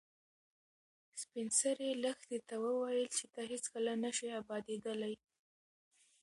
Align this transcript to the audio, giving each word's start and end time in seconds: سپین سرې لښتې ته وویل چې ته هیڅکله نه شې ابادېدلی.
سپین 1.21 1.47
سرې 1.59 1.89
لښتې 2.03 2.37
ته 2.47 2.55
وویل 2.65 3.03
چې 3.15 3.25
ته 3.33 3.41
هیڅکله 3.51 3.93
نه 4.03 4.11
شې 4.17 4.27
ابادېدلی. 4.41 5.15